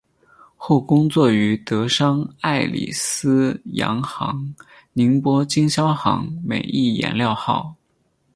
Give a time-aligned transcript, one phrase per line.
[0.57, 4.55] 后工作于德商爱礼司洋行
[4.93, 7.75] 宁波经销行美益颜料号。